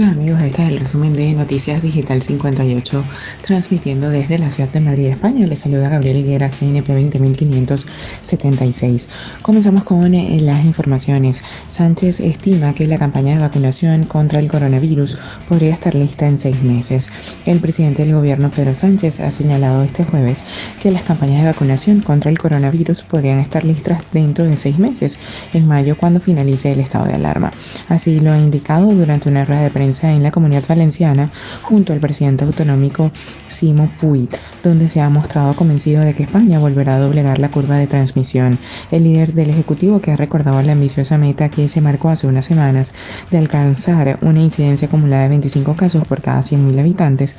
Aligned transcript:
noches 0.00 0.14
amigos, 0.14 0.40
este 0.42 0.62
es 0.62 0.68
el 0.68 0.78
resumen 0.80 1.14
de 1.14 1.32
Noticias 1.32 1.80
Digital 1.80 2.20
58, 2.20 3.02
transmitiendo 3.40 4.10
desde 4.10 4.38
la 4.38 4.50
ciudad 4.50 4.68
de 4.68 4.80
Madrid, 4.80 5.06
España. 5.06 5.46
Les 5.46 5.60
saluda 5.60 5.88
Gabriel 5.88 6.18
Higuera, 6.18 6.50
CNP 6.50 6.92
20576. 6.92 9.08
Comenzamos 9.40 9.84
con 9.84 10.12
eh, 10.12 10.38
las 10.40 10.66
informaciones. 10.66 11.42
Sánchez 11.70 12.20
estima 12.20 12.74
que 12.74 12.86
la 12.86 12.98
campaña 12.98 13.32
de 13.34 13.40
vacunación 13.40 14.04
contra 14.04 14.38
el 14.38 14.50
coronavirus 14.50 15.16
podría 15.48 15.72
estar 15.72 15.94
lista 15.94 16.28
en 16.28 16.36
seis 16.36 16.62
meses. 16.62 17.08
El 17.46 17.60
presidente 17.60 18.04
del 18.04 18.14
gobierno, 18.14 18.50
Pedro 18.50 18.74
Sánchez, 18.74 19.20
ha 19.20 19.30
señalado 19.30 19.82
este 19.82 20.04
jueves 20.04 20.44
las 20.90 21.02
campañas 21.02 21.42
de 21.42 21.50
vacunación 21.50 22.00
contra 22.00 22.30
el 22.30 22.38
coronavirus 22.38 23.02
podrían 23.02 23.38
estar 23.38 23.64
listas 23.64 24.02
dentro 24.12 24.44
de 24.44 24.56
seis 24.56 24.78
meses, 24.78 25.18
en 25.52 25.66
mayo, 25.66 25.96
cuando 25.96 26.20
finalice 26.20 26.72
el 26.72 26.80
estado 26.80 27.06
de 27.06 27.14
alarma. 27.14 27.52
Así 27.88 28.20
lo 28.20 28.32
ha 28.32 28.38
indicado 28.38 28.86
durante 28.92 29.28
una 29.28 29.44
rueda 29.44 29.62
de 29.62 29.70
prensa 29.70 30.12
en 30.12 30.22
la 30.22 30.30
comunidad 30.30 30.64
valenciana 30.68 31.30
junto 31.62 31.92
al 31.92 32.00
presidente 32.00 32.44
autonómico 32.44 33.10
Simo 33.48 33.90
Puig, 34.00 34.30
donde 34.68 34.88
se 34.88 35.00
ha 35.00 35.08
mostrado 35.08 35.54
convencido 35.54 36.02
de 36.02 36.14
que 36.14 36.24
España 36.24 36.58
volverá 36.58 36.96
a 36.96 36.98
doblegar 36.98 37.38
la 37.38 37.50
curva 37.50 37.76
de 37.76 37.86
transmisión. 37.86 38.58
El 38.90 39.04
líder 39.04 39.32
del 39.32 39.50
Ejecutivo, 39.50 40.00
que 40.00 40.12
ha 40.12 40.16
recordado 40.16 40.60
la 40.62 40.72
ambiciosa 40.72 41.18
meta 41.18 41.48
que 41.48 41.68
se 41.68 41.80
marcó 41.80 42.08
hace 42.08 42.26
unas 42.26 42.44
semanas 42.44 42.92
de 43.30 43.38
alcanzar 43.38 44.18
una 44.22 44.40
incidencia 44.40 44.88
acumulada 44.88 45.24
de 45.24 45.28
25 45.30 45.76
casos 45.76 46.04
por 46.06 46.20
cada 46.20 46.40
100.000 46.40 46.78
habitantes, 46.80 47.36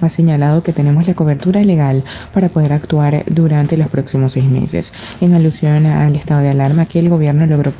ha 0.00 0.08
señalado 0.08 0.62
que 0.62 0.72
tenemos 0.72 1.06
la 1.06 1.14
cobertura 1.14 1.62
legal 1.62 2.04
para 2.32 2.48
poder 2.48 2.72
actuar 2.72 3.24
durante 3.26 3.76
los 3.76 3.88
próximos 3.88 4.32
seis 4.32 4.46
meses, 4.46 4.92
en 5.20 5.34
alusión 5.34 5.86
al 5.86 6.14
estado 6.16 6.42
de 6.42 6.50
alarma 6.50 6.86
que 6.86 6.98
el 6.98 7.08
gobierno 7.08 7.46
logró 7.46 7.72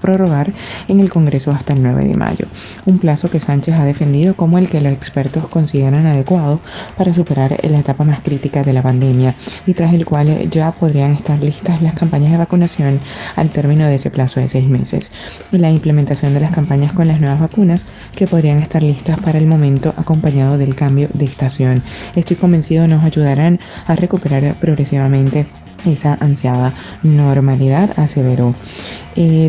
prorrogar 0.00 0.52
en 0.88 1.00
el 1.00 1.10
Congreso 1.10 1.50
hasta 1.50 1.72
el 1.72 1.82
9 1.82 2.04
de 2.04 2.14
mayo, 2.14 2.46
un 2.86 2.98
plazo 2.98 3.30
que 3.30 3.40
Sánchez 3.40 3.74
ha 3.74 3.84
defendido 3.84 4.34
como 4.34 4.58
el 4.58 4.68
que 4.68 4.80
los 4.80 4.92
expertos 4.92 5.48
consideran 5.48 6.06
adecuado 6.06 6.60
para 6.96 7.12
superar 7.12 7.56
la 7.62 7.78
etapa 7.78 8.04
más 8.04 8.20
crítica 8.28 8.62
de 8.62 8.74
la 8.74 8.82
pandemia 8.82 9.34
y 9.66 9.72
tras 9.72 9.94
el 9.94 10.04
cual 10.04 10.50
ya 10.50 10.70
podrían 10.72 11.12
estar 11.12 11.40
listas 11.40 11.80
las 11.80 11.94
campañas 11.94 12.30
de 12.30 12.36
vacunación 12.36 13.00
al 13.36 13.48
término 13.48 13.86
de 13.86 13.94
ese 13.94 14.10
plazo 14.10 14.40
de 14.40 14.48
seis 14.48 14.68
meses. 14.68 15.10
La 15.50 15.70
implementación 15.70 16.34
de 16.34 16.40
las 16.40 16.50
campañas 16.50 16.92
con 16.92 17.08
las 17.08 17.20
nuevas 17.20 17.40
vacunas 17.40 17.86
que 18.14 18.26
podrían 18.26 18.58
estar 18.58 18.82
listas 18.82 19.18
para 19.20 19.38
el 19.38 19.46
momento 19.46 19.94
acompañado 19.96 20.58
del 20.58 20.74
cambio 20.74 21.08
de 21.14 21.24
estación. 21.24 21.82
Estoy 22.14 22.36
convencido 22.36 22.86
nos 22.86 23.04
ayudarán 23.04 23.60
a 23.86 23.96
recuperar 23.96 24.54
progresivamente 24.60 25.46
esa 25.86 26.16
ansiada 26.20 26.74
normalidad, 27.02 27.98
aseveró. 27.98 28.54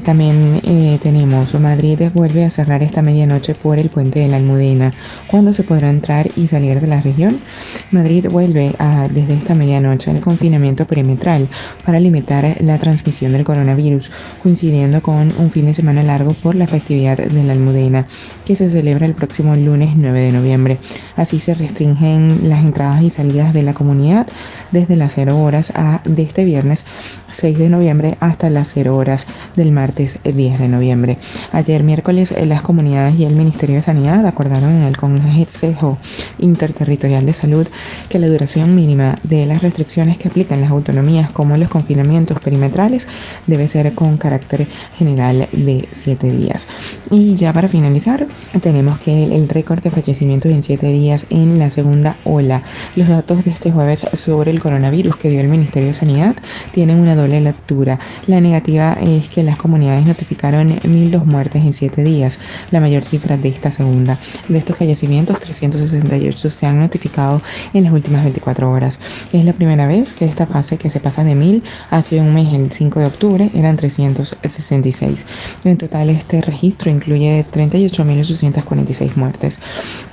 También 0.04 0.62
eh, 0.64 0.98
tenemos 1.04 1.54
Madrid 1.60 2.02
vuelve 2.12 2.44
a 2.44 2.50
cerrar 2.50 2.82
esta 2.82 3.04
medianoche 3.04 3.54
por 3.54 3.78
el 3.78 3.92
puente 3.92 4.18
de 4.18 4.28
la 4.28 4.38
Almudena. 4.38 4.92
¿Cuándo 5.28 5.54
se 5.54 5.62
podrá 5.62 5.92
entrar 5.92 6.28
y 6.36 6.48
salir 6.48 6.80
de 6.80 6.88
la 6.88 7.02
región? 7.02 7.40
Madrid 7.92 8.26
vuelve 8.32 8.74
a, 8.80 9.08
desde 9.08 9.36
esta 9.36 9.54
medianoche 9.54 10.10
al 10.10 10.22
confinamiento 10.22 10.88
perimetral 10.88 11.48
para 11.86 12.00
limitar 12.00 12.58
la 12.62 12.80
transmisión 12.80 13.32
del 13.32 13.44
coronavirus, 13.44 14.10
coincidiendo 14.42 15.04
con 15.04 15.32
un 15.38 15.52
fin 15.52 15.68
de 15.68 15.76
semana 15.76 16.02
largo 16.02 16.34
por 16.34 16.56
la 16.56 16.66
festividad 16.66 17.18
de 17.18 17.44
la 17.44 17.54
Almudena, 17.54 18.08
que 18.46 18.56
se 18.56 18.72
celebra 18.72 19.06
el 19.06 19.14
próximo 19.14 19.56
lunes 19.56 19.92
9 19.96 20.20
de 20.20 20.32
noviembre. 20.32 20.78
Así 21.16 21.40
se 21.40 21.54
restringen 21.54 22.50
las 22.50 22.66
entradas 22.66 23.04
y 23.04 23.12
salidas 23.12 23.54
de 23.54 23.62
la 23.62 23.76
comunidad 23.76 24.26
desde 24.72 24.96
las 24.96 25.14
0 25.14 25.38
horas 25.38 25.72
a, 25.76 26.02
de 26.06 26.24
este 26.24 26.44
viernes 26.44 26.84
6 27.30 27.58
de 27.60 27.70
noviembre 27.70 28.18
hasta 28.20 28.50
las 28.50 28.72
0 28.74 28.96
horas 28.96 29.28
del 29.60 29.72
martes 29.74 30.18
10 30.24 30.58
de 30.58 30.68
noviembre. 30.70 31.18
Ayer 31.52 31.84
miércoles 31.84 32.34
las 32.46 32.62
comunidades 32.62 33.20
y 33.20 33.26
el 33.26 33.36
Ministerio 33.36 33.76
de 33.76 33.84
Sanidad 33.84 34.26
acordaron 34.26 34.72
en 34.72 34.84
el 34.84 34.98
Consejo 34.98 35.98
Interterritorial 36.40 37.26
de 37.26 37.34
Salud 37.34 37.68
que 38.10 38.20
la 38.20 38.28
duración 38.28 38.76
mínima 38.76 39.18
de 39.24 39.46
las 39.46 39.62
restricciones 39.62 40.18
que 40.18 40.28
aplican 40.28 40.62
las 40.62 40.72
autonomías 40.72 41.30
como 41.32 41.58
los 41.58 41.70
confinamientos 41.70 42.40
perimetrales 42.40 43.08
debe 43.48 43.68
ser 43.68 43.94
con 43.94 44.18
carácter 44.18 44.68
general 44.98 45.48
de 45.52 45.88
7 45.92 46.32
días. 46.32 46.68
Y 47.12 47.36
ya 47.36 47.54
para 47.54 47.68
finalizar 47.68 48.28
tenemos 48.62 49.00
que 49.00 49.24
el, 49.24 49.50
récord 49.50 49.82
de 49.82 49.90
fallecimientos 49.90 50.52
en 50.52 50.62
7 50.62 50.88
días 50.88 51.26
en 51.30 51.60
la 51.60 51.70
segunda 51.70 52.18
ola. 52.24 52.64
Los 52.96 53.08
datos 53.08 53.46
de 53.46 53.52
este 53.52 53.72
jueves 53.72 54.06
sobre 54.14 54.52
el 54.52 54.60
coronavirus 54.60 55.16
que 55.16 55.30
dio 55.30 55.42
el 55.42 55.48
Ministerio 55.48 55.88
de 55.88 55.94
Sanidad 55.94 56.36
tienen 56.72 57.00
una 57.00 57.16
doble 57.16 57.42
lectura. 57.42 58.00
La 58.28 58.42
negativa 58.42 58.98
es 59.02 59.28
que 59.30 59.44
las 59.44 59.58
comunidades 59.58 60.06
notificaron 60.06 60.70
1.002 60.70 61.26
muertes 61.26 61.64
en 61.64 61.74
7 61.74 62.04
días, 62.04 62.40
la 62.72 62.80
mayor 62.80 63.04
cifra 63.04 63.38
de 63.38 63.50
esta 63.50 63.72
segunda. 63.72 64.18
De 64.48 64.58
estos 64.58 64.78
fallecimientos, 64.78 65.40
368 65.40 66.29
se 66.38 66.66
han 66.66 66.80
notificado 66.80 67.42
en 67.74 67.84
las 67.84 67.94
últimas 67.94 68.24
24 68.24 68.70
horas. 68.70 69.00
Es 69.34 69.46
la 69.46 69.54
primera 69.54 69.88
vez 69.88 70.14
que 70.14 70.26
esta 70.26 70.48
fase 70.48 70.78
que 70.78 70.90
se 70.90 71.00
pasa 71.00 71.24
de 71.24 71.36
1.000 71.36 71.64
hace 71.90 72.20
un 72.20 72.34
mes, 72.34 72.54
el 72.54 72.72
5 72.72 73.00
de 73.00 73.06
octubre, 73.06 73.50
eran 73.54 73.76
366. 73.76 75.26
En 75.64 75.78
total, 75.78 76.10
este 76.10 76.42
registro 76.42 76.92
incluye 76.92 77.46
38.846 77.52 79.16
muertes. 79.16 79.60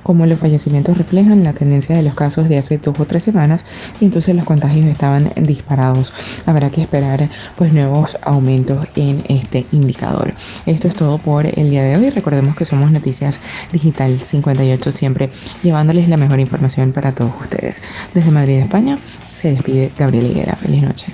Como 0.02 0.26
los 0.26 0.38
fallecimientos 0.38 0.98
reflejan 0.98 1.44
la 1.44 1.52
tendencia 1.52 1.96
de 1.96 2.02
los 2.02 2.14
casos 2.14 2.48
de 2.48 2.58
hace 2.58 2.78
dos 2.78 2.98
o 2.98 3.04
tres 3.04 3.22
semanas, 3.22 3.62
entonces 4.00 4.34
los 4.34 4.44
contagios 4.44 4.86
estaban 4.86 5.28
disparados. 5.36 6.12
Habrá 6.46 6.70
que 6.70 6.82
esperar 6.82 7.28
pues 7.56 7.72
nuevos 7.72 8.16
aumentos 8.22 8.86
en 8.96 9.22
este 9.28 9.66
indicador. 9.72 10.34
Esto 10.66 10.88
es 10.88 10.94
todo 10.94 11.18
por 11.18 11.46
el 11.46 11.70
día 11.70 11.82
de 11.82 11.96
hoy. 11.96 12.10
Recordemos 12.10 12.56
que 12.56 12.64
somos 12.64 12.90
Noticias 12.90 13.40
Digital 13.72 14.18
58, 14.18 14.92
siempre 14.92 15.30
llevándoles 15.62 16.05
la 16.08 16.16
mejor 16.16 16.40
información 16.40 16.92
para 16.92 17.12
todos 17.12 17.32
ustedes. 17.40 17.82
Desde 18.14 18.30
Madrid, 18.30 18.58
España, 18.58 18.98
se 19.34 19.52
despide 19.52 19.92
Gabriel 19.98 20.26
Higuera. 20.26 20.56
Feliz 20.56 20.82
noche. 20.82 21.06